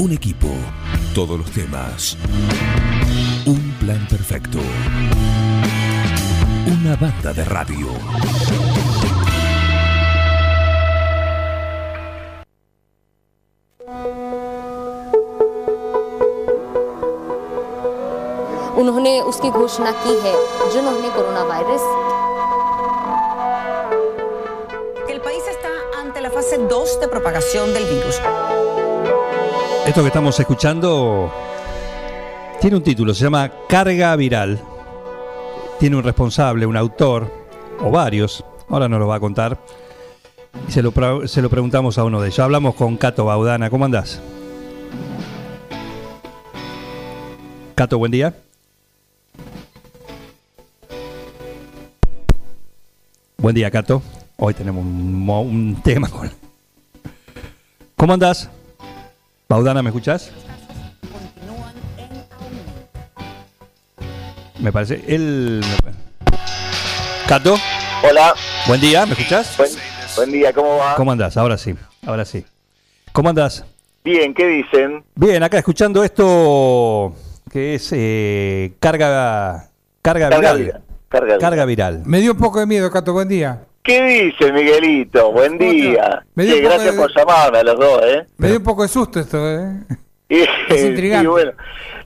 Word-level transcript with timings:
Un 0.00 0.12
equipo, 0.12 0.48
todos 1.14 1.38
los 1.38 1.50
temas. 1.50 2.16
Un 3.46 3.74
plan 3.80 4.06
perfecto. 4.08 4.58
Una 6.66 6.96
banda 6.96 7.32
de 7.32 7.44
radio. 7.44 7.88
उन्होंने 18.80 19.20
उसकी 19.30 19.50
घोषणा 19.50 19.90
की 20.02 20.14
है 20.24 20.34
जिन्होंने 20.72 21.08
corona 21.16 21.42
virus 21.50 21.84
que 25.06 25.12
el 25.16 25.20
país 25.20 25.44
está 25.54 25.72
ante 26.02 26.20
la 26.20 26.30
fase 26.30 26.58
2 26.58 27.00
de 27.00 27.08
propagación 27.08 27.72
del 27.72 27.86
virus. 27.86 28.20
Esto 29.85 30.01
que 30.01 30.07
estamos 30.07 30.39
escuchando 30.39 31.33
tiene 32.61 32.77
un 32.77 32.83
título, 32.83 33.15
se 33.15 33.23
llama 33.23 33.51
Carga 33.67 34.15
Viral. 34.15 34.61
Tiene 35.79 35.95
un 35.97 36.03
responsable, 36.03 36.67
un 36.67 36.77
autor, 36.77 37.29
o 37.81 37.89
varios, 37.89 38.45
ahora 38.69 38.87
nos 38.87 38.99
lo 38.99 39.07
va 39.07 39.15
a 39.15 39.19
contar. 39.19 39.57
Y 40.67 40.71
se 40.71 40.83
lo, 40.83 40.91
preguntamos 40.91 41.97
a 41.97 42.03
uno 42.03 42.21
de 42.21 42.27
ellos. 42.27 42.39
Hablamos 42.39 42.75
con 42.75 42.95
Cato 42.95 43.25
Baudana. 43.25 43.71
¿Cómo 43.71 43.85
andás? 43.85 44.21
Cato, 47.73 47.97
buen 47.97 48.11
día. 48.11 48.35
Buen 53.37 53.55
día, 53.55 53.71
Cato. 53.71 54.03
Hoy 54.37 54.53
tenemos 54.53 54.85
un, 54.85 55.27
un 55.27 55.81
tema 55.83 56.07
con... 56.07 56.29
¿Cómo 57.97 58.13
andás? 58.13 58.47
Baudana, 59.51 59.83
¿me 59.83 59.89
escuchás? 59.89 60.31
Me 64.61 64.71
parece. 64.71 65.03
Él. 65.09 65.61
Cato, 67.27 67.57
Hola, 68.09 68.33
buen 68.65 68.79
día, 68.79 69.05
¿me 69.05 69.11
escuchás? 69.11 69.57
buen, 69.57 69.69
buen 70.15 70.31
día, 70.31 70.53
¿cómo 70.53 70.77
va? 70.77 70.95
¿Cómo 70.95 71.11
andás? 71.11 71.35
Ahora 71.35 71.57
sí, 71.57 71.75
ahora 72.07 72.23
sí. 72.23 72.45
¿Cómo 73.11 73.27
andás? 73.27 73.65
Bien, 74.05 74.33
¿qué 74.33 74.47
dicen? 74.47 75.03
Bien, 75.15 75.43
acá 75.43 75.57
escuchando 75.57 76.01
esto 76.01 77.13
que 77.51 77.75
es 77.75 77.89
eh, 77.91 78.71
carga, 78.79 79.67
carga 80.01 80.29
Carga 80.29 80.53
viral. 80.53 80.57
viral, 80.59 80.81
carga 81.09 81.25
viral. 81.25 81.39
Carga 81.41 81.65
viral. 81.65 82.01
Me 82.05 82.21
dio 82.21 82.31
un 82.31 82.37
poco 82.37 82.61
de 82.61 82.67
miedo, 82.67 82.89
Cato, 82.89 83.11
buen 83.11 83.27
día. 83.27 83.65
¿Qué 83.83 84.03
dice 84.03 84.51
Miguelito? 84.53 85.31
Buen 85.31 85.57
¿Cómo 85.57 85.69
te 85.71 85.75
día. 85.75 86.23
Me 86.35 86.43
dio 86.45 86.55
Sí, 86.55 86.61
gracias 86.61 86.95
de- 86.95 87.01
por 87.01 87.11
llamarme 87.15 87.57
a 87.59 87.63
los 87.63 87.79
dos, 87.79 88.01
¿eh? 88.05 88.25
Me 88.37 88.47
dio 88.49 88.57
un 88.57 88.63
poco 88.63 88.83
de 88.83 88.87
susto 88.87 89.19
esto, 89.19 89.37
¿eh? 89.49 89.71
Y, 90.29 90.39
Es 90.69 90.83
intrigante. 90.85 91.23
y 91.25 91.27
bueno, 91.27 91.51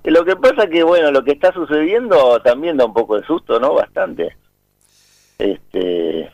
lo 0.05 0.23
que 0.25 0.35
pasa 0.37 0.67
que, 0.67 0.83
bueno, 0.83 1.11
lo 1.11 1.23
que 1.23 1.31
está 1.33 1.51
sucediendo 1.53 2.39
también 2.41 2.77
da 2.77 2.85
un 2.85 2.93
poco 2.93 3.19
de 3.19 3.25
susto, 3.25 3.59
¿no? 3.59 3.73
Bastante. 3.73 4.35
Este, 5.37 6.31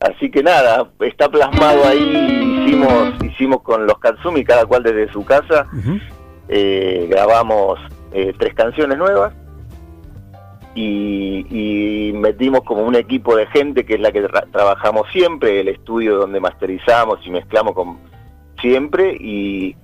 así 0.00 0.30
que 0.30 0.42
nada, 0.42 0.88
está 1.00 1.28
plasmado 1.28 1.84
ahí, 1.86 2.64
hicimos, 2.64 3.12
hicimos 3.22 3.62
con 3.62 3.86
los 3.86 3.98
Katsumi, 3.98 4.44
cada 4.44 4.64
cual 4.64 4.82
desde 4.82 5.12
su 5.12 5.24
casa, 5.26 5.66
eh, 6.48 7.06
grabamos 7.10 7.78
eh, 8.12 8.32
tres 8.38 8.54
canciones 8.54 8.96
nuevas 8.96 9.34
y, 10.74 11.46
y 11.50 12.12
metimos 12.12 12.62
como 12.62 12.82
un 12.82 12.94
equipo 12.94 13.36
de 13.36 13.46
gente 13.46 13.84
que 13.84 13.94
es 13.94 14.00
la 14.00 14.10
que 14.12 14.22
tra- 14.24 14.50
trabajamos 14.50 15.06
siempre, 15.12 15.60
el 15.60 15.68
estudio 15.68 16.16
donde 16.16 16.40
masterizamos 16.40 17.18
y 17.26 17.30
mezclamos 17.30 17.74
con 17.74 17.98
siempre 18.60 19.16
y, 19.18 19.76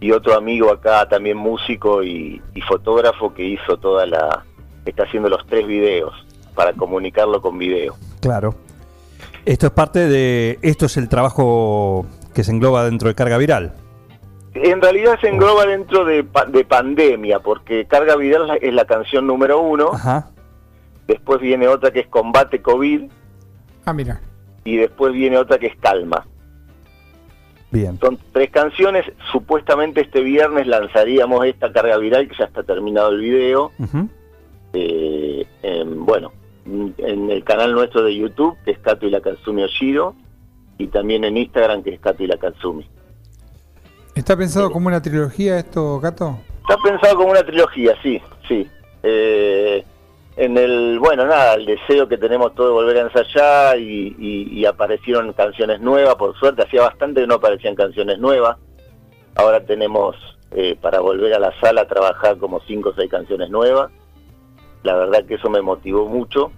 y 0.00 0.10
otro 0.12 0.34
amigo 0.34 0.70
acá 0.72 1.08
también 1.08 1.36
músico 1.36 2.02
y, 2.02 2.40
y 2.54 2.60
fotógrafo 2.62 3.32
que 3.34 3.44
hizo 3.44 3.76
toda 3.76 4.06
la 4.06 4.44
está 4.84 5.04
haciendo 5.04 5.28
los 5.28 5.46
tres 5.46 5.66
videos 5.66 6.12
para 6.54 6.72
comunicarlo 6.72 7.40
con 7.40 7.56
video. 7.58 7.94
Claro. 8.20 8.54
Esto 9.44 9.66
es 9.66 9.72
parte 9.72 10.08
de. 10.08 10.58
Esto 10.62 10.86
es 10.86 10.96
el 10.96 11.08
trabajo 11.08 12.06
que 12.34 12.44
se 12.44 12.52
engloba 12.52 12.84
dentro 12.84 13.08
de 13.08 13.14
carga 13.14 13.38
viral. 13.38 13.74
En 14.54 14.82
realidad 14.82 15.18
se 15.20 15.28
engloba 15.28 15.64
dentro 15.66 16.04
de, 16.04 16.24
pa- 16.24 16.44
de 16.44 16.64
pandemia, 16.64 17.38
porque 17.40 17.86
Carga 17.86 18.16
Viral 18.16 18.58
es 18.60 18.74
la- 18.74 18.84
canción 18.84 19.26
número 19.26 19.60
uno, 19.60 19.90
Ajá. 19.94 20.28
después 21.06 21.40
viene 21.40 21.68
otra 21.68 21.90
que 21.90 22.00
es 22.00 22.06
Combate 22.08 22.60
COVID, 22.60 23.04
Ah, 23.86 23.92
mira. 23.94 24.20
y 24.64 24.76
después 24.76 25.12
viene 25.14 25.38
otra 25.38 25.58
que 25.58 25.68
es 25.68 25.76
Calma. 25.76 26.26
Bien. 27.70 27.98
Son 28.00 28.18
tres 28.32 28.50
canciones, 28.50 29.06
supuestamente 29.32 30.02
este 30.02 30.20
viernes 30.20 30.66
lanzaríamos 30.66 31.46
esta 31.46 31.72
carga 31.72 31.96
viral 31.96 32.28
que 32.28 32.34
ya 32.38 32.44
está 32.44 32.62
terminado 32.62 33.08
el 33.10 33.20
video, 33.20 33.72
eh, 34.74 35.46
en, 35.62 36.04
bueno, 36.04 36.32
en 36.66 37.30
el 37.30 37.42
canal 37.44 37.72
nuestro 37.72 38.02
de 38.04 38.14
YouTube, 38.14 38.56
que 38.66 38.72
es 38.72 38.78
Kato 38.78 39.06
y 39.06 39.10
la 39.10 39.22
Katsumi 39.22 39.62
Oshiro, 39.62 40.14
y 40.76 40.88
también 40.88 41.24
en 41.24 41.38
Instagram, 41.38 41.82
que 41.82 41.94
es 41.94 42.00
Kato 42.00 42.22
y 42.22 42.26
la 42.26 42.36
Katsumi. 42.36 42.86
¿Está 44.14 44.36
pensado 44.36 44.70
como 44.70 44.88
una 44.88 45.00
trilogía 45.00 45.58
esto, 45.58 45.98
Cato? 46.02 46.38
Está 46.62 46.76
pensado 46.82 47.16
como 47.16 47.30
una 47.30 47.42
trilogía, 47.42 47.94
sí, 48.02 48.20
sí. 48.46 48.68
Eh, 49.02 49.84
en 50.36 50.56
el, 50.56 50.98
bueno, 50.98 51.26
nada, 51.26 51.54
el 51.54 51.66
deseo 51.66 52.08
que 52.08 52.18
tenemos 52.18 52.54
todos 52.54 52.68
de 52.70 52.74
volver 52.74 52.96
a 52.98 53.00
ensayar 53.02 53.78
y, 53.78 54.14
y- 54.18 54.48
y 54.60 54.64
aparecieron 54.66 55.32
canciones 55.32 55.80
nuevas, 55.80 56.14
por 56.16 56.38
suerte, 56.38 56.62
hacía 56.62 56.82
bastante 56.82 57.20
que 57.22 57.26
no 57.26 57.34
aparecían 57.36 57.74
canciones 57.74 58.18
nuevas. 58.18 58.56
Ahora 59.34 59.64
tenemos 59.64 60.14
eh, 60.52 60.76
para 60.80 61.00
volver 61.00 61.32
a 61.34 61.38
la 61.38 61.58
sala 61.60 61.82
a 61.82 61.88
trabajar 61.88 62.36
como 62.36 62.60
cinco 62.66 62.90
o 62.90 62.94
seis 62.94 63.10
canciones 63.10 63.48
nuevas. 63.50 63.90
La 64.82 64.94
verdad 64.94 65.24
que 65.24 65.34
eso 65.34 65.48
me 65.48 65.62
motivó 65.62 66.06
mucho. 66.06 66.52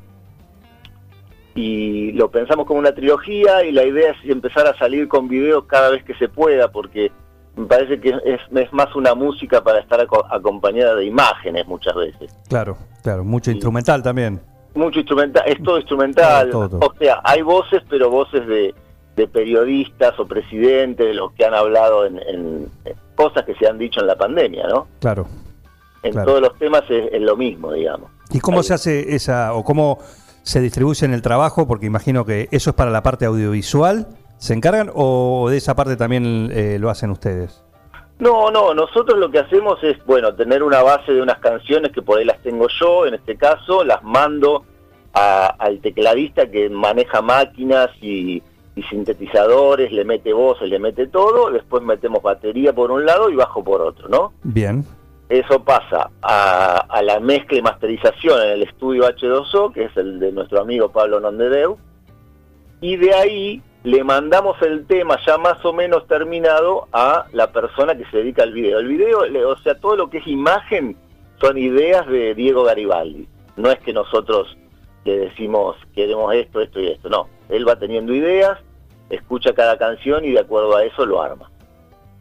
Y 1.54 2.10
lo 2.12 2.30
pensamos 2.30 2.66
como 2.66 2.80
una 2.80 2.92
trilogía 2.92 3.64
y 3.64 3.70
la 3.70 3.84
idea 3.84 4.10
es 4.10 4.16
empezar 4.28 4.66
a 4.66 4.76
salir 4.76 5.06
con 5.06 5.28
videos 5.28 5.64
cada 5.66 5.90
vez 5.90 6.02
que 6.02 6.14
se 6.14 6.28
pueda, 6.28 6.72
porque 6.72 7.12
me 7.56 7.66
parece 7.66 8.00
que 8.00 8.10
es, 8.24 8.40
es 8.54 8.72
más 8.72 8.94
una 8.96 9.14
música 9.14 9.62
para 9.62 9.80
estar 9.80 10.00
aco- 10.00 10.26
acompañada 10.30 10.94
de 10.96 11.04
imágenes 11.06 11.66
muchas 11.66 11.94
veces. 11.94 12.34
Claro, 12.48 12.76
claro. 13.02 13.24
Mucho 13.24 13.50
instrumental 13.50 14.02
también. 14.02 14.40
Mucho 14.74 14.98
instrumental, 14.98 15.44
es 15.46 15.62
todo 15.62 15.76
instrumental, 15.78 16.50
Todo, 16.50 16.68
todo. 16.68 16.80
o 16.88 16.94
sea, 16.98 17.20
hay 17.22 17.42
voces, 17.42 17.82
pero 17.88 18.10
voces 18.10 18.44
de, 18.48 18.74
de 19.14 19.28
periodistas 19.28 20.18
o 20.18 20.26
presidentes, 20.26 21.06
de 21.06 21.14
los 21.14 21.30
que 21.32 21.44
han 21.44 21.54
hablado 21.54 22.06
en, 22.06 22.18
en- 22.18 22.68
en 22.84 22.94
cosas 23.14 23.44
que 23.44 23.54
se 23.54 23.68
han 23.68 23.78
dicho 23.78 24.00
en 24.00 24.08
la 24.08 24.16
pandemia, 24.16 24.66
¿no? 24.66 24.88
Claro. 25.00 25.26
En 26.02 26.10
Claro. 26.12 26.26
todos 26.26 26.40
los 26.42 26.58
temas 26.58 26.82
es, 26.90 27.12
es 27.12 27.22
lo 27.22 27.36
mismo, 27.36 27.72
digamos. 27.72 28.10
¿Y 28.30 28.40
cómo 28.40 28.58
Ahí. 28.58 28.64
se 28.64 28.74
hace 28.74 29.14
esa, 29.14 29.54
o 29.54 29.62
cómo 29.64 29.98
se 30.42 30.60
distribuye 30.60 31.06
en 31.06 31.14
el 31.14 31.22
trabajo? 31.22 31.68
Porque 31.68 31.86
imagino 31.86 32.24
que 32.26 32.48
eso 32.50 32.70
es 32.70 32.76
para 32.76 32.90
la 32.90 33.02
parte 33.04 33.26
audiovisual. 33.26 34.08
¿Se 34.44 34.52
encargan 34.52 34.90
o 34.94 35.48
de 35.48 35.56
esa 35.56 35.74
parte 35.74 35.96
también 35.96 36.50
eh, 36.52 36.76
lo 36.78 36.90
hacen 36.90 37.08
ustedes? 37.10 37.64
No, 38.18 38.50
no, 38.50 38.74
nosotros 38.74 39.18
lo 39.18 39.30
que 39.30 39.38
hacemos 39.38 39.82
es, 39.82 39.96
bueno, 40.04 40.34
tener 40.34 40.62
una 40.62 40.82
base 40.82 41.14
de 41.14 41.22
unas 41.22 41.38
canciones 41.38 41.92
que 41.92 42.02
por 42.02 42.18
ahí 42.18 42.26
las 42.26 42.42
tengo 42.42 42.66
yo, 42.78 43.06
en 43.06 43.14
este 43.14 43.36
caso, 43.38 43.82
las 43.84 44.02
mando 44.02 44.64
a- 45.14 45.46
al 45.58 45.80
tecladista 45.80 46.50
que 46.50 46.68
maneja 46.68 47.22
máquinas 47.22 47.88
y, 48.02 48.42
y 48.76 48.82
sintetizadores, 48.90 49.90
le 49.92 50.04
mete 50.04 50.34
voces, 50.34 50.68
le 50.68 50.78
mete 50.78 51.06
todo, 51.06 51.50
después 51.50 51.82
metemos 51.82 52.22
batería 52.22 52.74
por 52.74 52.90
un 52.90 53.06
lado 53.06 53.30
y 53.30 53.36
bajo 53.36 53.64
por 53.64 53.80
otro, 53.80 54.10
¿no? 54.10 54.34
Bien. 54.42 54.84
Eso 55.30 55.64
pasa 55.64 56.10
a, 56.20 56.84
a 56.86 57.00
la 57.02 57.18
mezcla 57.18 57.56
y 57.56 57.62
masterización 57.62 58.42
en 58.42 58.48
el 58.50 58.62
estudio 58.64 59.04
H2O, 59.08 59.72
que 59.72 59.84
es 59.84 59.96
el 59.96 60.20
de 60.20 60.32
nuestro 60.32 60.60
amigo 60.60 60.90
Pablo 60.90 61.18
Nondedeu, 61.18 61.78
y 62.82 62.96
de 62.96 63.14
ahí 63.14 63.62
le 63.84 64.02
mandamos 64.02 64.60
el 64.62 64.86
tema 64.86 65.18
ya 65.26 65.36
más 65.36 65.62
o 65.64 65.72
menos 65.74 66.06
terminado 66.08 66.88
a 66.92 67.26
la 67.32 67.52
persona 67.52 67.94
que 67.94 68.06
se 68.06 68.16
dedica 68.16 68.42
al 68.42 68.52
video. 68.52 68.78
El 68.78 68.88
video, 68.88 69.20
o 69.48 69.58
sea, 69.58 69.78
todo 69.78 69.94
lo 69.94 70.08
que 70.08 70.18
es 70.18 70.26
imagen 70.26 70.96
son 71.38 71.58
ideas 71.58 72.06
de 72.06 72.34
Diego 72.34 72.64
Garibaldi. 72.64 73.28
No 73.56 73.70
es 73.70 73.78
que 73.80 73.92
nosotros 73.92 74.56
le 75.04 75.18
decimos 75.18 75.76
queremos 75.94 76.34
esto, 76.34 76.62
esto 76.62 76.80
y 76.80 76.88
esto. 76.88 77.10
No, 77.10 77.28
él 77.50 77.68
va 77.68 77.78
teniendo 77.78 78.14
ideas, 78.14 78.58
escucha 79.10 79.52
cada 79.52 79.76
canción 79.76 80.24
y 80.24 80.32
de 80.32 80.40
acuerdo 80.40 80.74
a 80.74 80.82
eso 80.82 81.04
lo 81.04 81.20
arma. 81.20 81.50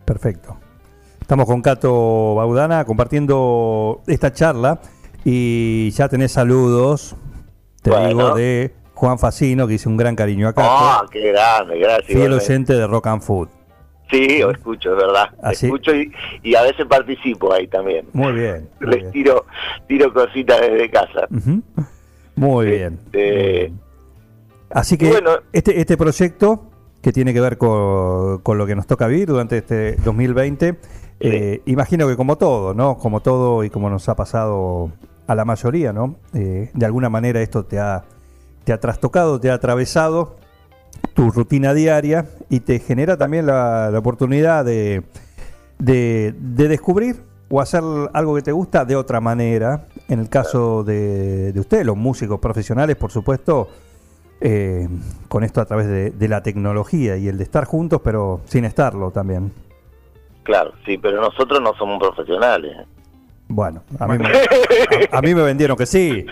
Perfecto. 0.03 0.57
Estamos 1.21 1.45
con 1.45 1.61
Cato 1.61 2.35
Baudana 2.35 2.83
compartiendo 2.83 4.01
esta 4.05 4.33
charla 4.33 4.81
y 5.23 5.91
ya 5.91 6.09
tenés 6.09 6.33
saludos, 6.33 7.15
te 7.81 7.89
Bueno. 7.89 8.07
digo, 8.09 8.35
de 8.35 8.73
Juan 9.03 9.19
Facino, 9.19 9.67
que 9.67 9.73
hizo 9.73 9.89
un 9.89 9.97
gran 9.97 10.15
cariño 10.15 10.47
a 10.47 10.53
Cato, 10.53 10.65
Ah, 10.71 11.05
qué 11.11 11.19
grande, 11.33 11.77
gracias. 11.77 12.07
fiel 12.07 12.31
oyente 12.31 12.73
de 12.73 12.87
Rock 12.87 13.07
and 13.07 13.21
Food. 13.21 13.49
Sí, 14.09 14.39
lo 14.39 14.51
escucho, 14.51 14.91
es 14.91 14.97
verdad. 14.97 15.25
Así- 15.41 15.65
Escucho 15.65 15.93
y, 15.93 16.09
y 16.41 16.55
a 16.55 16.61
veces 16.61 16.85
participo 16.85 17.51
ahí 17.53 17.67
también. 17.67 18.05
Muy 18.13 18.31
bien. 18.31 18.69
muy 18.79 18.89
Les 18.91 18.99
bien. 19.01 19.11
tiro, 19.11 19.45
tiro 19.89 20.13
cositas 20.13 20.61
desde 20.61 20.89
casa. 20.89 21.27
Ujú. 21.29 21.61
Muy 22.37 22.65
bien. 22.67 22.99
Este, 23.07 23.19
muy 23.19 23.57
bien. 23.57 23.79
Así 24.69 24.97
que 24.97 25.09
bueno. 25.09 25.31
este, 25.51 25.81
este 25.81 25.97
proyecto 25.97 26.63
que 27.01 27.11
tiene 27.11 27.33
que 27.33 27.41
ver 27.41 27.57
con, 27.57 28.37
con 28.39 28.57
lo 28.57 28.65
que 28.65 28.75
nos 28.75 28.87
toca 28.87 29.07
vivir 29.07 29.27
durante 29.27 29.57
este 29.57 29.97
2020 29.97 30.79
Eh, 31.19 31.61
imagino 31.65 32.07
que 32.07 32.15
como 32.15 32.37
todo, 32.37 32.73
¿no? 32.73 32.97
Como 32.97 33.19
todo 33.21 33.63
y 33.65 33.69
como 33.69 33.89
nos 33.89 34.07
ha 34.07 34.15
pasado 34.15 34.91
a 35.27 35.35
la 35.35 35.43
mayoría, 35.45 35.91
¿no? 35.91 36.15
Eh, 36.33 36.69
de 36.73 36.85
alguna 36.85 37.09
manera 37.09 37.41
esto 37.41 37.63
te 37.65 37.79
ha, 37.79 38.03
te 38.63 38.73
ha 38.73 38.79
trastocado, 38.79 39.39
te 39.39 39.51
ha 39.51 39.55
atravesado 39.55 40.37
tu 41.13 41.31
rutina 41.31 41.73
diaria 41.73 42.25
y 42.49 42.61
te 42.61 42.79
genera 42.79 43.17
también 43.17 43.45
la, 43.45 43.91
oportunidad 43.95 44.65
de, 44.65 45.03
de, 45.79 46.33
de 46.37 46.67
descubrir 46.67 47.23
o 47.49 47.61
hacer 47.61 47.83
algo 48.13 48.35
que 48.35 48.41
te 48.41 48.51
gusta 48.51 48.85
de 48.85 48.95
otra 48.95 49.21
manera. 49.21 49.85
En 50.07 50.19
el 50.19 50.29
caso 50.29 50.83
de, 50.83 51.53
de 51.53 51.59
ustedes, 51.59 51.85
los 51.85 51.97
músicos 51.97 52.39
profesionales, 52.39 52.95
por 52.95 53.11
supuesto, 53.11 53.67
eh, 54.41 54.87
con 55.27 55.43
esto 55.43 55.61
a 55.61 55.65
través 55.65 55.87
de, 55.87 56.11
de 56.11 56.27
la 56.27 56.41
tecnología 56.41 57.15
y 57.17 57.27
el 57.27 57.37
de 57.37 57.43
estar 57.43 57.65
juntos, 57.65 58.01
pero 58.03 58.41
sin 58.45 58.65
estarlo 58.65 59.11
también. 59.11 59.53
Claro, 60.43 60.73
sí, 60.85 60.97
pero 60.97 61.21
nosotros 61.21 61.61
no 61.61 61.73
somos 61.75 61.99
profesionales. 61.99 62.75
Bueno, 63.55 63.83
a 63.99 64.07
mí, 64.07 64.17
me, 64.17 64.25
a, 64.27 64.31
a 65.17 65.21
mí 65.21 65.35
me 65.35 65.43
vendieron 65.43 65.77
que 65.77 65.85
sí. 65.85 66.25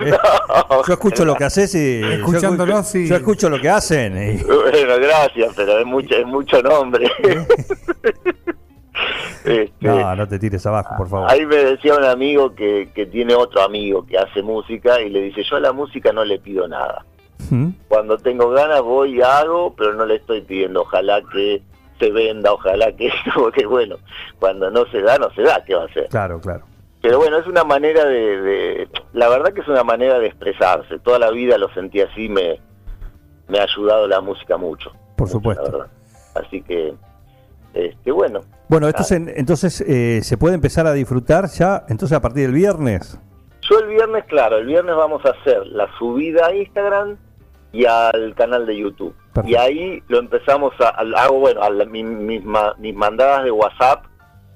No, 0.00 0.84
Yo 0.86 0.92
escucho 0.92 1.24
lo 1.24 1.34
que 1.34 1.44
haces 1.44 1.74
y. 1.74 2.00
Escuchándolo, 2.00 2.74
yo, 2.76 2.82
sí. 2.84 3.08
yo 3.08 3.16
escucho 3.16 3.50
lo 3.50 3.60
que 3.60 3.68
hacen. 3.68 4.16
y- 4.16 4.42
Bueno, 4.44 4.94
gracias, 5.00 5.52
pero 5.56 5.78
es 5.80 5.86
mucho, 5.86 6.14
es 6.14 6.26
mucho 6.26 6.62
nombre. 6.62 7.10
Este, 9.44 9.70
no, 9.80 10.14
no 10.14 10.28
te 10.28 10.38
tires 10.38 10.64
abajo, 10.66 10.94
por 10.98 11.08
favor. 11.08 11.30
Ahí 11.30 11.46
me 11.46 11.56
decía 11.56 11.94
un 11.96 12.04
amigo 12.04 12.54
que, 12.54 12.90
que 12.94 13.06
tiene 13.06 13.34
otro 13.34 13.62
amigo 13.62 14.04
que 14.04 14.18
hace 14.18 14.42
música 14.42 15.00
y 15.00 15.08
le 15.08 15.22
dice, 15.22 15.42
yo 15.42 15.56
a 15.56 15.60
la 15.60 15.72
música 15.72 16.12
no 16.12 16.24
le 16.24 16.38
pido 16.38 16.68
nada. 16.68 17.06
¿Mm? 17.48 17.68
Cuando 17.88 18.18
tengo 18.18 18.50
ganas 18.50 18.82
voy 18.82 19.16
y 19.16 19.22
hago, 19.22 19.74
pero 19.76 19.94
no 19.94 20.04
le 20.04 20.16
estoy 20.16 20.42
pidiendo, 20.42 20.82
ojalá 20.82 21.22
que 21.32 21.62
se 22.00 22.10
venda, 22.10 22.52
ojalá 22.52 22.90
que 22.96 23.10
porque 23.36 23.64
bueno, 23.66 23.96
cuando 24.40 24.68
no 24.72 24.84
se 24.86 25.00
da, 25.02 25.18
no 25.18 25.30
se 25.34 25.42
da, 25.42 25.62
¿qué 25.64 25.74
va 25.76 25.82
a 25.82 25.86
hacer? 25.86 26.08
Claro, 26.08 26.40
claro. 26.40 26.64
Pero 27.02 27.18
bueno, 27.18 27.38
es 27.38 27.46
una 27.46 27.62
manera 27.64 28.04
de, 28.04 28.40
de- 28.42 28.88
la 29.12 29.28
verdad 29.28 29.52
que 29.54 29.60
es 29.60 29.68
una 29.68 29.84
manera 29.84 30.18
de 30.18 30.26
expresarse. 30.26 30.98
Toda 30.98 31.18
la 31.18 31.30
vida 31.30 31.56
lo 31.58 31.72
sentí 31.72 32.00
así, 32.00 32.28
me, 32.28 32.60
me 33.48 33.58
ha 33.58 33.62
ayudado 33.62 34.08
la 34.08 34.20
música 34.20 34.56
mucho. 34.58 34.90
Por 35.16 35.26
mucho, 35.28 35.32
supuesto. 35.38 35.86
Así 36.34 36.60
que, 36.62 36.92
este, 37.74 38.10
bueno, 38.12 38.40
Bueno, 38.68 38.86
esto 38.88 39.02
se- 39.02 39.16
entonces 39.16 39.80
eh, 39.80 40.20
se 40.22 40.36
puede 40.36 40.54
empezar 40.56 40.86
a 40.86 40.92
disfrutar 40.92 41.48
ya, 41.48 41.84
entonces 41.88 42.16
a 42.16 42.20
partir 42.20 42.42
del 42.42 42.52
viernes. 42.52 43.18
yo 43.62 43.78
el 43.78 43.88
viernes, 43.88 44.24
claro, 44.26 44.58
el 44.58 44.66
viernes 44.66 44.94
vamos 44.94 45.24
a 45.24 45.30
hacer 45.30 45.66
la 45.68 45.88
subida 45.98 46.46
a 46.48 46.54
Instagram 46.54 47.16
y 47.72 47.84
al 47.86 48.34
canal 48.34 48.66
de 48.66 48.76
YouTube. 48.76 49.14
Perfecto. 49.32 49.48
Y 49.50 49.54
ahí 49.56 50.02
lo 50.08 50.18
empezamos 50.18 50.72
a, 50.80 50.88
al- 50.88 51.14
hago, 51.14 51.38
bueno, 51.38 51.62
a 51.62 51.70
la- 51.70 51.84
mi- 51.84 52.02
mis, 52.02 52.44
ma- 52.44 52.74
mis 52.78 52.94
mandadas 52.94 53.44
de 53.44 53.50
WhatsApp 53.50 54.04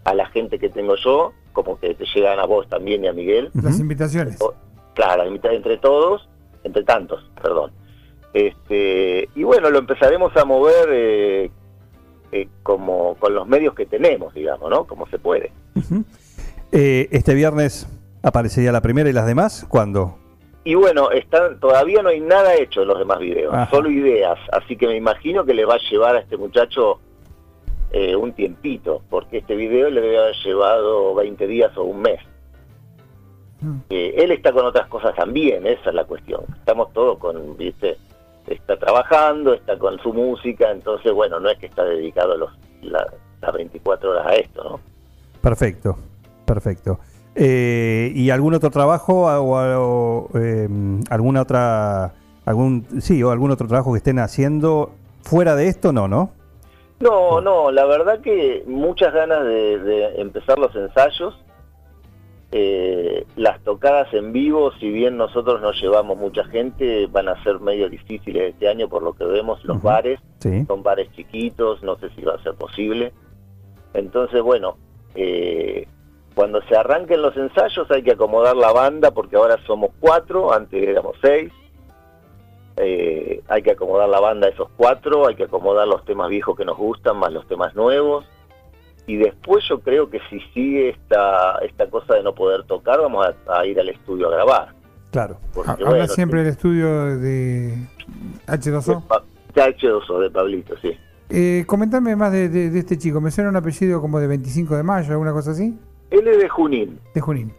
a 0.05 0.15
la 0.15 0.27
gente 0.27 0.59
que 0.59 0.69
tengo 0.69 0.97
yo, 0.97 1.33
como 1.53 1.79
que 1.79 1.95
te 1.95 2.05
llegan 2.15 2.39
a 2.41 2.45
vos 2.45 2.69
también 2.69 3.05
y 3.05 3.09
a 3.09 3.13
Miguel. 3.13 3.51
Las 3.55 3.79
invitaciones. 3.81 4.41
O- 4.41 4.55
Claro, 4.95 5.25
entre 5.25 5.77
todos, 5.79 6.29
entre 6.63 6.85
tantos, 6.85 7.29
perdón. 7.43 7.73
Este, 8.33 9.29
y 9.35 9.43
bueno, 9.45 9.71
lo 9.71 9.79
empezaremos 9.79 10.37
a 10.37 10.45
mover 10.45 10.89
eh, 10.91 11.51
eh, 12.33 12.49
como 12.63 13.15
con 13.17 13.35
los 13.35 13.47
medios 13.47 13.75
que 13.75 13.87
tenemos, 13.87 14.35
digamos, 14.35 14.71
¿no? 14.71 14.85
Como 14.87 15.07
se 15.09 15.19
puede. 15.19 15.53
Eh, 16.73 17.09
este 17.13 17.35
viernes 17.35 17.89
aparecería 18.23 18.73
la 18.73 18.81
primera 18.83 19.09
y 19.09 19.13
las 19.13 19.27
demás. 19.27 19.65
¿Cuándo? 19.69 20.19
Y 20.65 20.75
bueno, 20.75 21.11
están, 21.11 21.61
todavía 21.61 22.03
no 22.03 22.09
hay 22.09 22.21
nada 22.21 22.55
hecho 22.55 22.83
en 22.83 22.89
los 22.89 22.99
demás 22.99 23.19
videos, 23.19 23.53
Ajá. 23.53 23.71
solo 23.71 23.91
ideas. 23.91 24.39
Así 24.51 24.77
que 24.77 24.87
me 24.87 24.97
imagino 24.97 25.45
que 25.45 25.53
le 25.55 25.65
va 25.67 25.75
a 25.75 25.91
llevar 25.91 26.17
a 26.17 26.21
este 26.21 26.37
muchacho 26.39 27.01
eh, 27.93 28.17
un 28.17 28.33
tiempito, 28.33 29.03
porque 29.11 29.39
este 29.39 29.55
video 29.57 29.91
le 29.91 30.01
debe 30.01 30.19
haber 30.19 30.35
llevado 30.43 31.15
20 31.15 31.47
días 31.47 31.77
o 31.77 31.83
un 31.85 32.01
mes. 32.01 32.19
Mm. 33.61 33.77
Eh, 33.91 34.15
él 34.19 34.31
está 34.33 34.53
con 34.53 34.65
otras 34.65 34.89
cosas 34.89 35.15
también, 35.15 35.67
esa 35.67 35.91
es 35.91 35.95
la 35.95 36.05
cuestión. 36.05 36.45
Estamos 36.59 36.93
todos 36.93 37.19
con, 37.19 37.57
viste, 37.57 37.99
está 38.47 38.77
trabajando, 38.79 39.53
está 39.55 39.79
con 39.79 39.99
su 40.01 40.13
música, 40.13 40.71
entonces 40.71 41.13
bueno, 41.13 41.41
no 41.41 41.51
es 41.51 41.59
que 41.59 41.67
está 41.67 41.85
dedicado 41.85 42.37
los, 42.37 42.51
la- 42.83 43.13
las 43.43 43.53
24 43.53 44.11
horas 44.11 44.27
a 44.27 44.35
esto, 44.37 44.65
¿no? 44.65 44.81
Perfecto, 45.43 45.97
perfecto. 46.47 46.99
Eh, 47.37 48.13
¿Y 48.15 48.31
algún 48.31 48.55
otro 48.55 48.71
trabajo 48.71 49.27
o, 49.27 50.29
o, 50.31 50.39
eh, 50.39 50.69
alguna 51.11 51.43
otra, 51.43 52.15
algún, 52.45 52.87
sí, 53.01 53.23
o 53.23 53.31
algún 53.31 53.51
otro 53.51 53.67
trabajo 53.67 53.93
que 53.93 53.99
estén 53.99 54.19
haciendo 54.19 54.93
fuera 55.23 55.57
de 55.57 55.69
esto? 55.69 55.93
No, 55.93 56.07
¿no? 56.07 56.31
No, 57.01 57.41
no, 57.41 57.71
la 57.73 57.85
verdad 57.87 58.21
que 58.21 58.63
muchas 58.67 59.13
ganas 59.13 59.45
de, 59.45 59.79
de 59.79 60.21
empezar 60.21 60.59
los 60.59 60.75
ensayos. 60.77 61.39
Eh, 62.57 63.27
las 63.35 63.61
tocadas 63.65 64.15
en 64.15 64.33
vivo, 64.33 64.71
si 64.79 64.89
bien 64.89 65.17
nosotros 65.17 65.61
nos 65.61 65.81
llevamos 65.83 66.17
mucha 66.17 66.45
gente, 66.45 67.09
van 67.09 67.29
a 67.29 67.43
ser 67.43 67.59
medio 67.59 67.89
difíciles 67.89 68.53
este 68.53 68.69
año 68.69 68.89
por 68.89 69.03
lo 69.03 69.13
que 69.13 69.25
vemos 69.25 69.65
los 69.65 69.83
bares. 69.83 70.21
Sí. 70.39 70.65
son 70.67 70.85
bares 70.85 71.11
chiquitos, 71.17 71.83
no 71.83 71.97
sé 71.99 72.11
si 72.11 72.23
va 72.23 72.35
a 72.35 72.43
ser 72.45 72.55
posible. 72.55 73.13
Entonces, 73.93 74.41
bueno, 74.41 74.77
eh, 75.17 75.89
cuando 76.35 76.61
se 76.63 76.77
arranquen 76.77 77.23
los 77.23 77.37
ensayos 77.37 77.91
hay 77.91 78.03
que 78.03 78.13
acomodar 78.13 78.57
la 78.57 78.73
banda 78.73 79.11
porque 79.13 79.37
ahora 79.37 79.57
somos 79.67 79.91
cuatro, 80.01 80.53
antes 80.53 80.83
éramos 80.83 81.17
seis. 81.23 81.53
Eh, 82.77 83.41
hay 83.49 83.63
que 83.63 83.71
acomodar 83.71 84.09
la 84.09 84.19
banda 84.21 84.49
a 84.49 84.51
esos 84.51 84.69
cuatro, 84.77 85.29
hay 85.29 85.37
que 85.37 85.45
acomodar 85.45 85.87
los 85.87 86.05
temas 86.05 86.29
viejos 86.29 86.57
que 86.57 86.65
nos 86.65 86.77
gustan 86.77 87.17
más 87.19 87.33
los 87.33 87.47
temas 87.47 87.75
nuevos. 87.77 88.25
Y 89.07 89.17
después 89.17 89.63
yo 89.69 89.81
creo 89.81 90.09
que 90.11 90.19
si 90.31 90.41
sigue 90.55 90.89
esta, 90.89 91.59
esta 91.59 91.89
cosa 91.89 92.15
de 92.15 92.23
no 92.23 92.35
poder 92.35 92.65
tocar, 92.65 93.01
vamos 93.01 93.27
a, 93.47 93.59
a 93.61 93.67
ir 93.67 93.79
al 93.79 93.91
estudio 93.91 94.29
a 94.29 94.31
grabar. 94.31 94.69
Claro. 95.13 95.37
Habla 95.67 95.89
bueno, 95.89 96.07
siempre 96.09 96.41
del 96.43 96.53
estudio 96.53 97.17
de 97.19 97.77
H2O. 98.49 99.07
Pa- 99.07 99.23
de 99.55 99.63
H2O, 99.63 100.21
de 100.21 100.31
Pablito, 100.31 100.75
sí. 100.79 100.99
Eh, 101.29 101.65
comentame 101.67 102.17
más 102.17 102.33
de, 102.33 102.49
de- 102.49 102.71
de 102.71 102.79
este 102.81 102.99
chico. 102.99 103.21
Me 103.21 103.31
suena 103.31 103.51
un 103.51 103.57
apellido 103.57 104.01
como 104.01 104.19
de 104.19 104.27
25 104.27 104.75
de 104.77 104.83
mayo, 104.83 105.13
alguna 105.13 105.33
cosa 105.33 105.53
así. 105.53 105.79
Él 106.19 106.29
es 106.29 106.39
de 106.39 106.49
Junín. 106.49 107.01
De 107.15 107.21
Junín. 107.21 107.53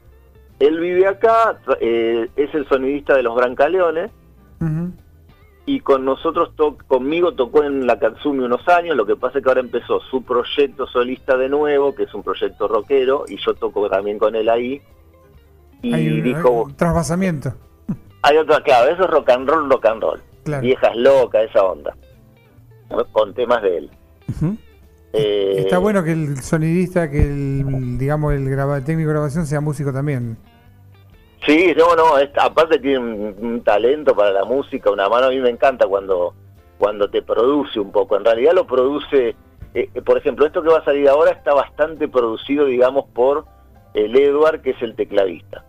Él 0.59 0.79
vive 0.79 1.07
acá, 1.07 1.59
eh, 1.81 2.29
es 2.35 2.53
el 2.55 2.67
sonidista 2.69 3.15
de 3.15 3.23
los 3.23 3.35
Brancaleones 3.35 4.11
y 5.65 5.79
con 5.81 6.05
nosotros, 6.05 6.55
to- 6.55 6.77
conmigo 6.87 7.33
tocó 7.33 7.63
en 7.63 7.85
la 7.87 7.99
Katsumi 7.99 8.43
unos 8.45 8.67
años, 8.69 8.95
lo 8.95 9.05
que 9.05 9.15
pasa 9.15 9.39
es 9.39 9.43
que 9.43 9.49
ahora 9.49 9.61
empezó 9.61 9.99
su 9.99 10.23
proyecto 10.23 10.87
solista 10.87 11.35
de 11.37 11.49
nuevo, 11.49 11.93
que 11.95 12.03
es 12.03 12.13
un 12.13 12.23
proyecto 12.23 12.67
rockero, 12.67 13.25
y 13.27 13.37
yo 13.37 13.53
toco 13.55 13.89
también 13.89 14.17
con 14.19 14.35
él 14.35 14.47
ahí. 14.47 14.81
Y 15.81 15.93
Hay 15.93 16.21
dijo, 16.21 16.47
hay 16.47 16.63
un 16.71 16.75
trasvasamiento. 16.75 17.53
hay 18.21 18.37
otra, 18.37 18.61
claro, 18.61 18.91
eso 18.91 19.03
es 19.03 19.09
rock 19.09 19.29
and 19.31 19.49
roll, 19.49 19.69
rock 19.69 19.85
and 19.87 20.01
roll. 20.01 20.21
Claro. 20.45 20.61
Viejas 20.61 20.95
locas, 20.95 21.43
esa 21.49 21.63
onda. 21.63 21.95
Con 23.11 23.33
temas 23.33 23.61
de 23.63 23.77
él. 23.79 23.89
Eh, 25.17 25.55
Está 25.59 25.77
bueno 25.77 26.03
que 26.03 26.11
el 26.11 26.37
sonidista, 26.41 27.09
que 27.09 27.21
el, 27.21 27.97
digamos, 27.97 28.33
el, 28.33 28.43
técnico 28.85 29.07
de 29.09 29.13
grabación 29.13 29.45
sea 29.45 29.61
músico 29.61 29.93
también. 29.93 30.37
Sí, 31.45 31.73
no, 31.77 31.95
no, 31.95 32.17
es- 32.17 32.31
aparte 32.37 32.79
tiene 32.79 32.99
un, 32.99 33.35
un 33.39 33.61
talento 33.63 34.15
para 34.15 34.31
la 34.31 34.45
música, 34.45 34.89
una 34.91 35.07
mano, 35.07 35.27
a 35.27 35.29
mí 35.29 35.39
me 35.39 35.49
encanta 35.49 35.85
cuando, 35.87 36.33
cuando 36.77 37.09
te 37.09 37.21
produce 37.21 37.79
un 37.79 37.91
poco, 37.91 38.17
en 38.17 38.25
realidad 38.25 38.53
lo 38.53 38.65
produce, 38.65 39.29
eh, 39.73 39.89
eh, 39.93 40.01
por 40.01 40.17
ejemplo, 40.17 40.45
esto 40.45 40.63
que 40.63 40.69
va 40.69 40.79
a 40.79 40.85
salir 40.85 41.07
ahora 41.07 41.31
está 41.31 41.53
bastante 41.53 42.07
producido, 42.07 42.65
digamos, 42.65 43.05
por 43.13 43.45
el 43.93 44.15
Edward, 44.15 44.61
que 44.61 44.71
es 44.71 44.81
el 44.81 44.95
tecladista. 44.95 45.63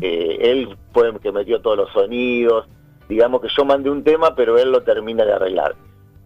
Eh, 0.00 0.38
él 0.40 0.76
fue 0.92 1.08
el 1.10 1.20
que 1.20 1.30
metió 1.30 1.60
todos 1.60 1.76
los 1.76 1.92
sonidos, 1.92 2.66
digamos 3.08 3.40
que 3.42 3.48
yo 3.56 3.64
mandé 3.66 3.90
un 3.90 4.02
tema, 4.02 4.34
pero 4.34 4.58
él 4.58 4.72
lo 4.72 4.82
termina 4.82 5.24
de 5.24 5.32
arreglar. 5.34 5.74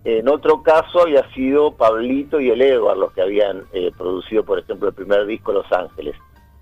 En 0.04 0.28
otro 0.28 0.62
caso 0.62 1.02
había 1.02 1.28
sido 1.32 1.76
Pablito 1.76 2.40
y 2.40 2.50
el 2.50 2.60
Edward 2.60 2.98
los 2.98 3.12
que 3.12 3.22
habían 3.22 3.62
eh, 3.72 3.92
producido, 3.96 4.44
por 4.44 4.58
ejemplo, 4.58 4.88
el 4.88 4.94
primer 4.94 5.26
disco 5.26 5.52
Los 5.52 5.70
Ángeles 5.72 6.16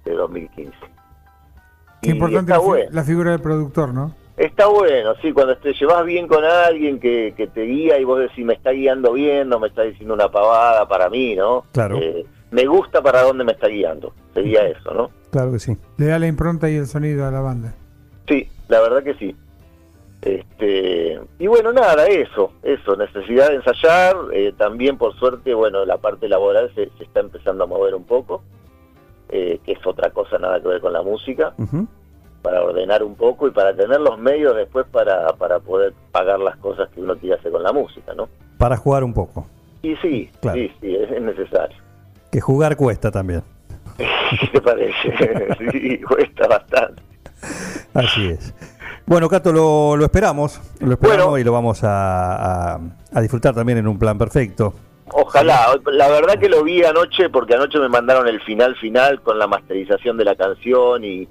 de 0.05 0.13
2015. 0.15 0.73
Qué 2.03 2.09
Y 2.09 2.13
importante 2.13 2.57
bueno. 2.59 2.91
la 2.93 3.03
figura 3.05 3.31
del 3.31 3.41
productor, 3.41 3.95
¿no? 3.95 4.15
Está 4.37 4.67
bueno, 4.69 5.15
sí, 5.21 5.33
cuando 5.33 5.57
te 5.59 5.75
llevas 5.75 6.05
bien 6.07 6.27
con 6.27 6.45
alguien 6.45 6.99
que, 6.99 7.35
que 7.37 7.47
te 7.47 7.63
guía 7.63 7.99
y 7.99 8.05
vos 8.05 8.21
decís, 8.21 8.45
me 8.45 8.55
está 8.55 8.71
guiando 8.71 9.13
bien, 9.13 9.49
no 9.51 9.59
me 9.59 9.69
está 9.69 9.83
diciendo 9.83 10.15
una 10.15 10.31
pavada 10.31 10.89
para 10.89 11.11
mí, 11.11 11.35
¿no? 11.35 11.65
Claro. 11.73 11.99
Eh, 11.99 12.25
me 12.51 12.65
gusta 12.67 13.03
para 13.03 13.23
dónde 13.23 13.45
me 13.45 13.53
está 13.53 13.69
guiando, 13.69 14.15
sería 14.33 14.67
eso, 14.67 14.95
¿no? 14.95 15.11
Claro 15.31 15.53
que 15.53 15.59
sí. 15.59 15.77
Le 15.99 16.07
da 16.07 16.19
la 16.19 16.27
impronta 16.27 16.71
y 16.71 16.77
el 16.77 16.87
sonido 16.87 17.27
a 17.27 17.31
la 17.31 17.41
banda. 17.41 17.75
Sí, 18.29 18.49
la 18.69 18.81
verdad 18.81 19.03
que 19.03 19.15
sí. 19.15 19.37
Este, 20.23 21.19
y 21.39 21.47
bueno, 21.47 21.73
nada, 21.73 22.07
eso, 22.07 22.53
eso, 22.63 22.95
necesidad 22.97 23.49
de 23.49 23.55
ensayar, 23.57 24.17
eh, 24.33 24.53
también 24.57 24.99
por 24.99 25.15
suerte, 25.19 25.55
bueno, 25.55 25.85
la 25.87 25.97
parte 25.97 26.29
laboral 26.29 26.71
se, 26.75 26.91
se 26.99 27.05
está 27.05 27.21
empezando 27.21 27.65
a 27.65 27.67
mover 27.67 27.95
un 27.95 28.05
poco, 28.05 28.43
eh, 29.31 29.59
que 29.65 29.73
es 29.73 29.87
otra 29.87 30.11
cosa 30.11 30.39
nada 30.39 30.61
que 30.61 30.69
ver 30.69 30.81
con 30.83 30.93
la 30.93 31.03
música, 31.03 31.55
para 32.43 32.63
ordenar 32.63 33.03
un 33.03 33.15
poco 33.15 33.49
y 33.49 33.51
para 33.51 33.75
tener 33.75 34.01
los 34.01 34.19
medios 34.19 34.55
después 34.57 34.87
para, 34.91 35.33
para 35.35 35.59
poder 35.61 35.95
pagar 36.13 36.39
las 36.41 36.57
cosas 36.57 36.89
que 36.91 37.01
uno 37.01 37.17
quiere 37.17 37.37
hacer 37.37 37.51
con 37.53 37.63
la 37.63 37.73
música, 37.73 38.13
¿no? 38.15 38.29
Para 38.59 38.77
jugar 38.77 39.05
un 39.05 39.15
poco. 39.15 39.47
Y 39.83 39.97
sí, 39.97 40.31
Claro. 40.41 40.59
sí, 40.59 40.71
sí, 40.81 40.97
es, 40.97 41.11
es 41.11 41.23
necesario. 41.23 41.77
Que 42.31 42.41
jugar 42.41 42.77
cuesta 42.77 43.11
también. 43.11 43.43
¿Qué 43.97 44.47
te 44.53 44.61
parece? 44.61 45.71
sí, 45.73 45.99
cuesta 46.03 46.47
bastante. 46.47 47.03
Así 47.95 48.29
es. 48.29 48.55
Bueno, 49.11 49.29
Cato, 49.29 49.51
lo, 49.53 49.97
lo 49.97 50.05
esperamos. 50.05 50.61
Lo 50.79 50.93
esperamos 50.93 51.25
Bueno. 51.31 51.39
y 51.39 51.43
lo 51.43 51.51
vamos 51.51 51.83
a, 51.83 52.75
a- 52.75 52.81
a 53.13 53.21
disfrutar 53.21 53.53
también 53.57 53.79
en 53.79 53.89
un 53.89 53.99
plan 53.99 54.17
perfecto. 54.17 54.73
Ojalá, 55.13 55.67
la 55.87 56.09
verdad 56.09 56.35
que 56.39 56.49
lo 56.49 56.63
vi 56.63 56.85
anoche 56.85 57.29
porque 57.29 57.57
anoche 57.57 57.81
me 57.81 57.89
mandaron 57.89 58.29
el 58.29 58.41
final 58.43 58.77
final 58.77 59.21
con 59.23 59.37
la 59.41 59.49
masterización 59.49 60.17
de 60.17 60.25
la 60.25 60.37
canción 60.37 61.03
y, 61.05 61.27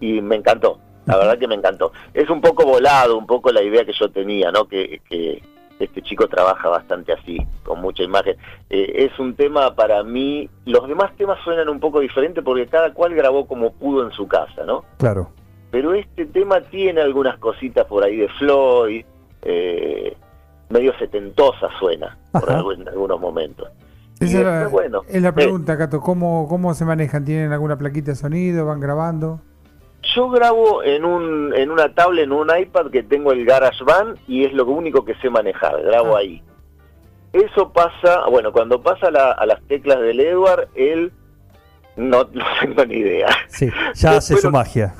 y 0.00 0.20
me 0.20 0.36
encantó, 0.36 0.78
la 1.06 1.16
verdad 1.16 1.36
que 1.36 1.48
me 1.48 1.56
encantó. 1.56 1.90
Es 2.14 2.30
un 2.30 2.40
poco 2.40 2.64
volado, 2.64 3.18
un 3.18 3.26
poco 3.26 3.50
la 3.50 3.62
idea 3.64 3.84
que 3.84 3.94
yo 3.98 4.08
tenía, 4.12 4.52
¿no? 4.52 4.66
Que, 4.68 5.00
que 5.10 5.42
este 5.80 6.02
chico 6.02 6.28
trabaja 6.28 6.68
bastante 6.68 7.12
así, 7.14 7.36
con 7.64 7.80
mucha 7.80 8.04
imagen. 8.04 8.36
Eh, 8.70 9.08
es 9.10 9.18
un 9.18 9.34
tema 9.34 9.74
para 9.74 10.04
mí, 10.04 10.48
los 10.66 10.86
demás 10.86 11.10
temas 11.16 11.40
suenan 11.42 11.68
un 11.68 11.80
poco 11.80 11.98
diferentes 11.98 12.44
porque 12.44 12.68
cada 12.68 12.92
cual 12.94 13.12
grabó 13.16 13.48
como 13.48 13.72
pudo 13.72 14.04
en 14.06 14.12
su 14.12 14.28
casa, 14.28 14.62
¿no? 14.64 14.84
Claro. 14.98 15.30
Pero 15.74 15.92
este 15.92 16.26
tema 16.26 16.60
tiene 16.60 17.00
algunas 17.00 17.36
cositas 17.38 17.84
por 17.86 18.04
ahí 18.04 18.16
de 18.16 18.28
Floyd, 18.38 19.04
eh, 19.42 20.16
medio 20.68 20.96
setentosa 21.00 21.68
suena 21.80 22.16
por 22.30 22.48
algo- 22.48 22.72
en 22.72 22.86
algunos 22.88 23.18
momentos. 23.20 23.68
Esa 24.20 24.38
es 24.38 24.44
la, 24.44 24.52
después, 24.60 24.70
bueno, 24.72 25.02
es 25.08 25.20
la 25.20 25.30
eh, 25.30 25.32
pregunta, 25.32 25.76
Cato. 25.76 26.00
¿Cómo, 26.00 26.46
¿Cómo 26.48 26.72
se 26.74 26.84
manejan? 26.84 27.24
¿Tienen 27.24 27.50
alguna 27.52 27.76
plaquita 27.76 28.12
de 28.12 28.16
sonido? 28.16 28.66
¿Van 28.66 28.78
grabando? 28.78 29.40
yo 30.14 30.28
grabo 30.30 30.84
en 30.84 31.04
un 31.04 31.52
en 31.56 31.70
una 31.72 31.92
tablet, 31.92 32.24
en 32.24 32.32
un 32.32 32.48
iPad 32.56 32.90
que 32.92 33.02
tengo 33.02 33.32
el 33.32 33.44
GarageBand 33.44 34.18
y 34.28 34.44
es 34.44 34.52
lo 34.52 34.64
único 34.66 35.04
que 35.04 35.14
sé 35.16 35.28
manejar, 35.28 35.82
grabo 35.82 36.14
Ah. 36.16 36.20
ahí. 36.20 36.40
Eso 37.32 37.72
pasa, 37.72 38.26
bueno, 38.30 38.52
cuando 38.52 38.80
pasa 38.80 39.10
la- 39.10 39.32
a 39.32 39.44
las 39.44 39.60
teclas 39.62 39.98
del 40.00 40.20
Edward, 40.20 40.68
él 40.76 41.10
no, 41.96 42.24
no 42.32 42.44
tengo 42.60 42.84
ni 42.86 42.96
idea. 42.98 43.26
Sí, 43.48 43.68
ya 43.94 44.18
hace 44.18 44.36
su 44.36 44.46
lo- 44.48 44.52
magia. 44.52 44.94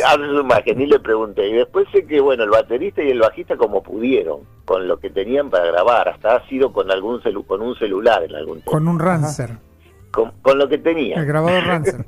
Hace 0.00 0.26
su 0.26 0.44
magia, 0.44 0.74
ni 0.74 0.86
le 0.86 0.98
pregunté. 1.00 1.48
Y 1.48 1.52
después 1.54 1.86
sé 1.92 2.06
que, 2.06 2.20
bueno, 2.20 2.44
el 2.44 2.50
baterista 2.50 3.02
y 3.02 3.10
el 3.10 3.18
bajista 3.20 3.56
como 3.56 3.82
pudieron, 3.82 4.40
con 4.64 4.86
lo 4.88 4.98
que 4.98 5.10
tenían 5.10 5.50
para 5.50 5.66
grabar, 5.66 6.08
hasta 6.08 6.36
ha 6.36 6.48
sido 6.48 6.72
con 6.72 6.90
algún 6.90 7.22
celu 7.22 7.44
con 7.44 7.60
un 7.62 7.74
celular 7.76 8.22
en 8.22 8.34
algún 8.34 8.60
tema. 8.60 8.70
Con 8.72 8.88
un 8.88 8.98
Rancer. 8.98 9.50
Con, 10.10 10.32
con 10.42 10.58
lo 10.58 10.68
que 10.68 10.76
El 10.76 10.82
tenía. 10.82 11.22
grabador 11.24 11.64
Rancer. 11.64 12.06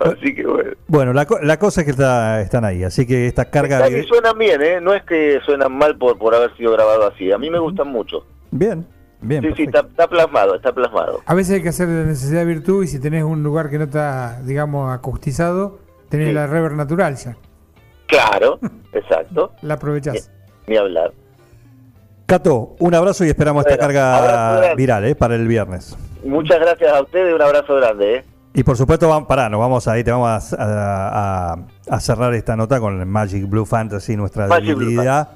Así 0.01 0.35
que 0.35 0.47
bueno. 0.47 0.71
Bueno, 0.89 1.13
la, 1.15 1.25
co- 1.25 1.39
la 1.41 1.59
cosa 1.59 1.81
es 1.81 1.85
que 1.87 1.91
está- 1.93 2.43
están 2.43 2.65
ahí, 2.67 2.85
así 2.85 3.07
que 3.07 3.27
esta 3.27 3.47
carga... 3.47 3.79
Casi 3.79 4.03
suenan 4.03 4.37
bien, 4.37 4.61
¿eh? 4.61 4.79
No 4.81 4.93
es 4.93 5.03
que 5.05 5.41
suenan 5.47 5.73
mal 5.73 5.97
por, 5.97 6.19
por 6.19 6.35
haber 6.35 6.55
sido 6.57 6.73
grabado 6.73 7.07
así. 7.07 7.33
A 7.33 7.39
mí 7.39 7.49
me 7.49 7.59
gustan 7.59 7.89
mucho. 7.89 8.27
Bien, 8.51 8.87
bien. 9.29 9.43
Sí, 9.43 9.49
sí, 9.57 9.63
está, 9.65 9.81
está 9.81 10.07
plasmado, 10.09 10.55
está 10.57 10.73
plasmado. 10.73 11.21
A 11.27 11.35
veces 11.35 11.57
hay 11.57 11.63
que 11.63 11.69
hacer 11.71 11.89
de 11.89 12.05
necesidad 12.07 12.45
virtud 12.47 12.85
y 12.85 12.87
si 12.89 12.99
tenés 12.99 13.25
un 13.25 13.43
lugar 13.43 13.69
que 13.71 13.79
no 13.79 13.85
está, 13.85 14.41
digamos, 14.43 14.93
acustizado, 14.93 15.79
tenés 16.09 16.29
Sí. 16.29 16.35
la 16.35 16.47
reverb 16.47 16.75
natural 16.75 17.17
ya. 17.17 17.37
Claro, 18.07 18.59
exacto. 18.93 19.53
La 19.63 19.75
aprovechás. 19.75 20.31
Ni 20.67 20.77
hablar. 20.77 21.13
Cato, 22.27 22.75
un 22.81 22.95
abrazo 22.95 23.25
y 23.25 23.29
esperamos 23.29 23.65
esta 23.65 23.77
Bueno, 23.87 24.01
carga 24.01 24.75
viral 24.75 25.05
¿eh? 25.05 25.15
para 25.15 25.37
el 25.37 25.47
viernes. 25.47 25.97
Muchas 26.25 26.59
gracias 26.59 26.93
a 26.93 27.03
ustedes, 27.03 27.33
un 27.33 27.41
abrazo 27.43 27.77
grande, 27.77 28.17
¿eh? 28.17 28.25
Y 28.53 28.65
por 28.65 28.77
supuesto, 28.77 29.09
vamos, 29.09 29.29
pará, 29.29 29.49
nos 29.49 29.61
vamos 29.61 29.87
ahí, 29.87 30.03
te 30.03 30.11
vamos 30.11 30.53
a, 30.55 30.57
a- 30.59 31.53
a- 31.53 31.57
a 31.89 32.01
cerrar 32.01 32.33
esta 32.35 32.57
nota 32.57 32.81
con 32.81 32.99
el 32.99 33.07
Magic 33.07 33.49
Blue 33.49 33.65
Fantasy, 33.67 34.17
nuestra 34.17 34.47
Magic 34.49 34.75
Blue 34.75 34.87
debilidad 34.87 35.29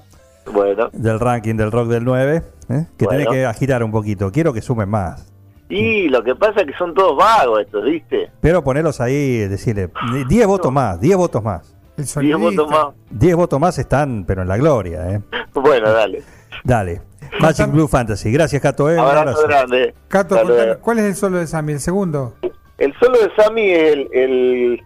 Bueno. 0.53 0.91
del 0.93 1.21
ranking 1.21 1.55
del 1.57 1.71
rock 1.71 1.89
del 1.89 2.05
9, 2.05 2.37
¿eh? 2.71 2.87
que 2.99 3.05
Bueno. 3.07 3.21
tenés 3.25 3.29
que 3.29 3.47
agitar 3.47 3.83
un 3.83 3.91
poquito. 3.91 4.31
Quiero 4.33 4.53
que 4.53 4.61
sumen 4.63 4.89
más. 4.89 5.33
Y 5.69 6.09
lo 6.09 6.23
que 6.25 6.35
pasa 6.35 6.61
es 6.63 6.67
que 6.67 6.73
son 6.77 6.95
todos 6.95 7.17
vagos 7.17 7.61
estos, 7.61 7.85
¿viste? 7.85 8.31
Pero 8.41 8.65
ponerlos 8.65 9.01
ahí, 9.01 9.39
decirle 9.47 9.89
10 10.29 10.47
votos 10.49 10.73
más, 10.73 11.01
10 11.01 11.17
votos 11.17 11.43
más. 11.45 11.77
El 11.97 12.05
Diez 12.05 12.11
sonidista. 12.11 12.39
votos 12.63 12.71
más. 12.71 12.87
10 13.11 13.37
votos 13.37 13.61
más 13.61 13.79
están, 13.79 14.25
pero 14.27 14.43
en 14.43 14.49
la 14.49 14.57
gloria. 14.57 15.11
¿eh? 15.13 15.21
Bueno, 15.55 15.91
dale. 15.93 16.23
Dale. 16.65 17.01
Magic 17.41 17.71
Blue 17.71 17.87
Fantasy. 17.89 18.33
Gracias, 18.33 18.61
Cato. 18.61 18.91
¿eh? 18.91 18.95
Un 18.95 18.99
Abrazo, 19.01 19.41
abrazo. 19.43 19.47
grande. 19.47 19.95
Cato, 20.09 20.37
contame. 20.37 20.77
¿cuál 20.77 20.99
es 20.99 21.05
el 21.05 21.15
solo 21.15 21.39
de 21.39 21.47
Sammy? 21.47 21.73
¿El 21.75 21.81
segundo? 21.81 22.35
El 22.77 22.93
solo 22.99 23.19
de 23.19 23.31
Sammy 23.37 23.71
es 23.71 23.93
el, 23.93 24.09
el, 24.13 24.81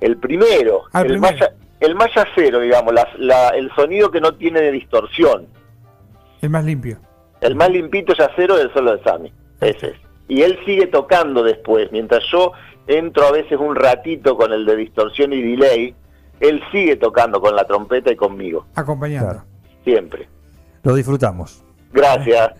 el 0.00 0.16
primero, 0.18 0.82
Ah, 0.92 1.02
el 1.02 1.06
el, 1.12 1.12
primero. 1.20 1.32
Maya, 1.38 1.52
el 1.80 1.94
Maya 1.94 2.26
cero, 2.34 2.60
digamos, 2.60 2.92
la- 2.94 3.08
la- 3.18 3.48
el 3.50 3.70
sonido 3.74 4.10
que 4.10 4.20
no 4.20 4.34
tiene 4.34 4.70
distorsión. 4.70 5.46
El 6.42 6.50
más 6.50 6.64
limpio. 6.64 6.98
El 7.40 7.54
más 7.54 7.70
limpito 7.70 8.14
ya 8.18 8.30
cero 8.36 8.56
es 8.58 8.64
el 8.64 8.72
solo 8.72 8.96
de 8.96 9.02
Sammy. 9.02 9.32
Ese 9.60 9.88
es. 9.88 9.96
Y 10.28 10.42
él 10.42 10.58
sigue 10.64 10.86
tocando 10.86 11.42
después, 11.42 11.90
mientras 11.92 12.22
yo 12.30 12.52
entro 12.86 13.26
a 13.26 13.32
veces 13.32 13.58
un 13.58 13.74
ratito 13.74 14.36
con 14.36 14.52
el 14.52 14.64
de 14.66 14.76
distorsión 14.76 15.32
y 15.32 15.42
delay, 15.42 15.94
él 16.38 16.62
sigue 16.70 16.96
tocando 16.96 17.40
con 17.40 17.54
la 17.56 17.64
trompeta 17.64 18.10
y 18.12 18.16
conmigo, 18.16 18.66
Acompañando. 18.74 19.28
Claro. 19.30 19.44
siempre. 19.84 20.28
Lo 20.82 20.94
disfrutamos. 20.94 21.62
Gracias. 21.92 22.52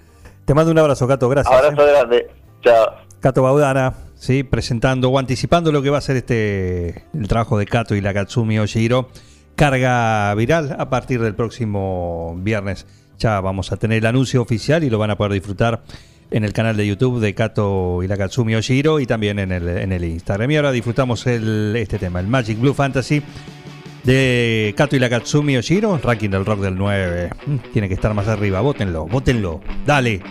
Te 0.44 0.52
mando 0.54 0.72
un 0.72 0.78
abrazo, 0.78 1.06
Cato. 1.06 1.28
Gracias. 1.28 1.54
Abrazo 1.54 1.86
¿eh? 1.86 1.90
grande. 1.92 2.30
Chao. 2.62 2.86
Cato 3.20 3.42
Baudana, 3.42 3.94
¿sí? 4.20 4.44
presentando 4.44 5.08
o 5.08 5.18
anticipando 5.18 5.72
lo 5.72 5.82
que 5.82 5.90
va 5.90 5.98
a 5.98 6.02
ser 6.02 6.16
este 6.16 7.04
el 7.12 7.26
trabajo 7.26 7.58
de 7.58 7.66
Cato 7.66 7.96
y 7.96 8.00
la 8.00 8.14
Katsumi 8.14 8.58
Oshiro. 8.60 9.08
Carga 9.56 10.32
viral 10.34 10.76
a 10.78 10.88
partir 10.88 11.20
del 11.20 11.34
próximo 11.34 12.36
viernes. 12.38 12.86
Ya 13.18 13.40
vamos 13.40 13.72
a 13.72 13.76
tener 13.76 13.98
el 13.98 14.06
anuncio 14.06 14.40
oficial 14.40 14.84
y 14.84 14.90
lo 14.90 14.98
van 14.98 15.10
a 15.10 15.16
poder 15.16 15.32
disfrutar 15.32 15.82
en 16.30 16.44
el 16.44 16.52
canal 16.52 16.76
de 16.76 16.86
YouTube 16.86 17.20
de 17.20 17.34
Kato 17.34 18.02
y 18.02 18.08
la 18.08 18.16
Katsumi 18.16 18.54
Oshiro 18.54 19.00
y 19.00 19.06
también 19.06 19.38
en 19.38 19.52
el, 19.52 19.68
en 19.68 19.92
el 19.92 20.04
Instagram. 20.04 20.50
Y 20.50 20.56
ahora 20.56 20.72
disfrutamos 20.72 21.26
el, 21.26 21.74
este 21.76 21.98
tema, 21.98 22.20
el 22.20 22.28
Magic 22.28 22.58
Blue 22.58 22.72
Fantasy 22.72 23.22
de 24.04 24.72
Kato 24.76 24.96
y 24.96 24.98
la 24.98 25.10
Katsumi 25.10 25.56
Oshiro, 25.56 25.98
ranking 25.98 26.30
del 26.30 26.46
rock 26.46 26.60
del 26.60 26.76
9. 26.76 27.30
Mm, 27.46 27.56
Tiene 27.72 27.88
que 27.88 27.94
estar 27.94 28.14
más 28.14 28.28
arriba, 28.28 28.60
votenlo, 28.60 29.06
votenlo. 29.06 29.60
Dale. 29.84 30.22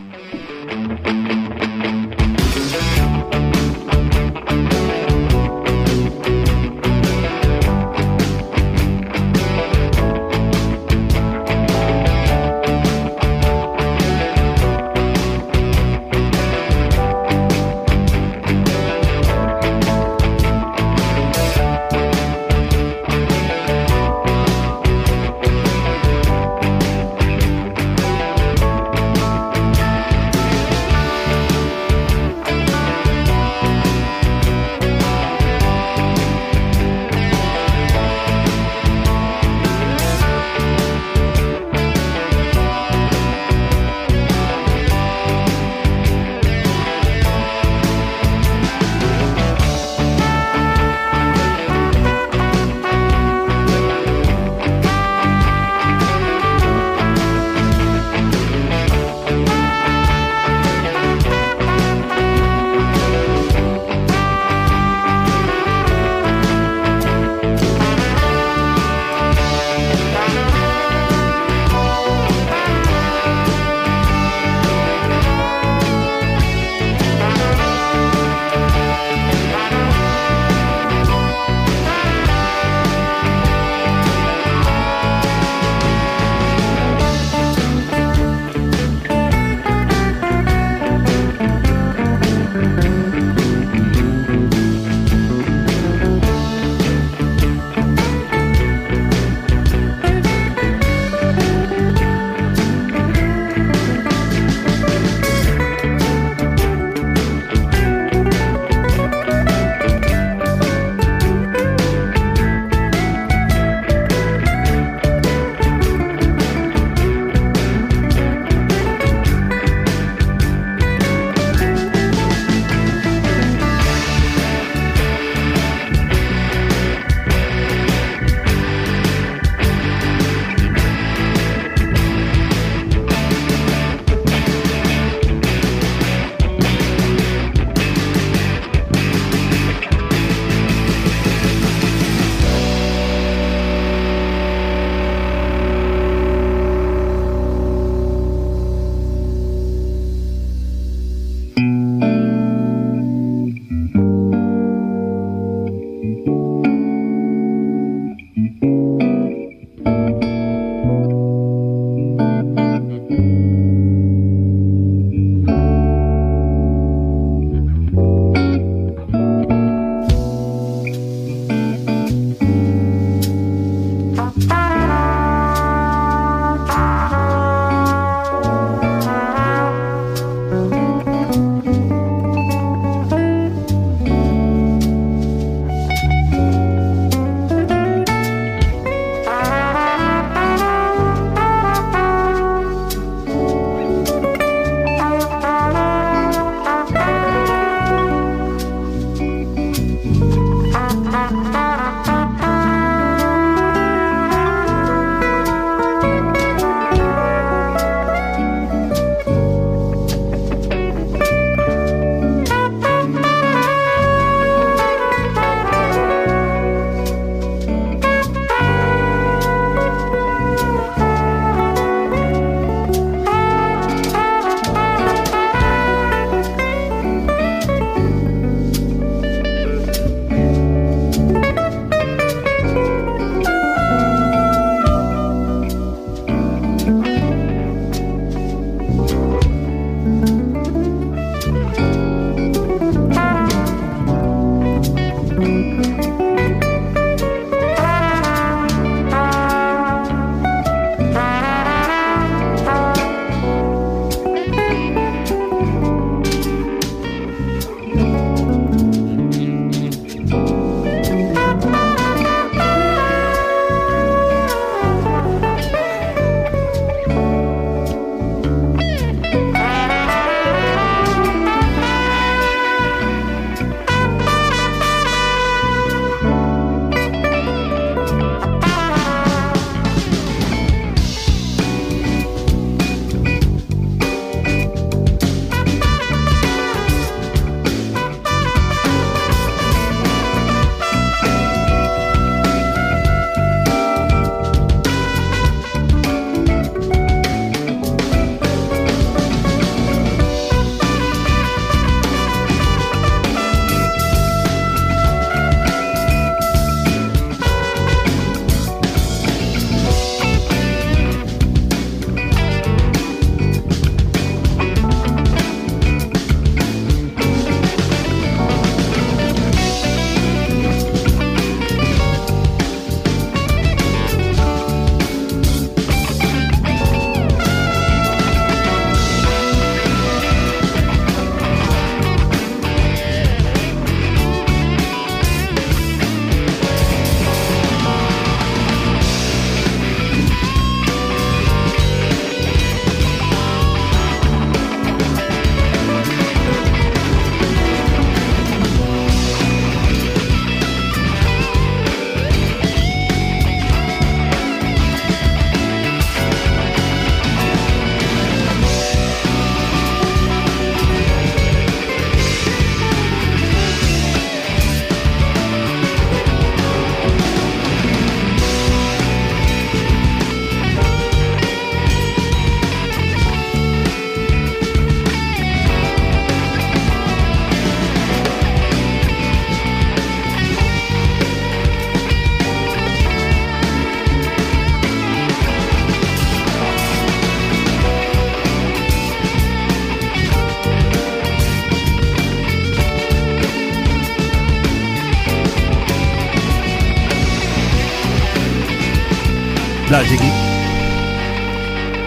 Magic, 399.92 400.22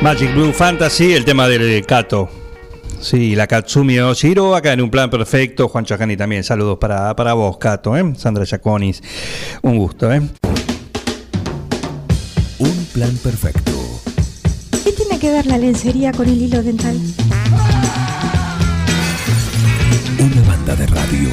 Magic 0.01 0.33
Blue 0.35 0.53
Fantasy, 0.53 1.15
el 1.15 1.25
tema 1.25 1.49
del 1.49 1.85
Kato. 1.85 2.29
Sí, 3.01 3.35
la 3.35 3.49
Katsumi 3.49 3.99
Oshiro, 3.99 4.55
acá 4.55 4.73
en 4.73 4.83
un 4.83 4.91
plan 4.91 5.11
perfecto. 5.11 5.69
Juan 5.69 5.85
Chacani 5.85 6.17
también, 6.17 6.45
saludos 6.45 6.79
para, 6.79 7.17
para 7.17 7.33
vos, 7.35 7.59
Kato, 7.59 7.97
¿eh? 7.97 8.13
Sandra 8.17 8.45
Yaconis, 8.45 9.03
un 9.63 9.79
gusto, 9.79 10.13
¿eh? 10.13 10.23
Un 12.59 12.87
plan 12.93 13.17
perfecto. 13.17 13.73
¿Qué 14.85 14.93
tiene 14.93 15.19
que 15.19 15.33
ver 15.33 15.47
la 15.47 15.59
lencería 15.59 16.13
con 16.13 16.29
el 16.29 16.41
hilo 16.41 16.63
dental? 16.63 16.97
Una 20.21 20.43
banda 20.49 20.77
de 20.77 20.87
radio. 20.87 21.29